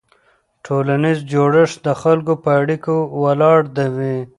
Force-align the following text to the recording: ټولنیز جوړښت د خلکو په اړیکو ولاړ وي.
ټولنیز 0.65 1.17
جوړښت 1.31 1.77
د 1.85 1.87
خلکو 2.01 2.33
په 2.43 2.49
اړیکو 2.61 2.95
ولاړ 3.23 3.59
وي. 3.95 4.17